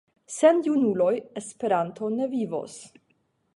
[0.35, 1.11] Sen junuloj
[1.43, 2.81] Esperanto ne vivos.